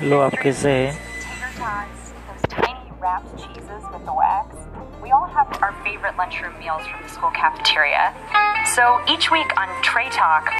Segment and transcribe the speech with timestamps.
[0.00, 0.70] Hello आप कैसे
[3.00, 4.56] wrapped cheeses with the wax.
[5.02, 8.12] We all have our favorite lunchroom meals from the school cafeteria.
[8.74, 10.52] So each week on Tray Talk,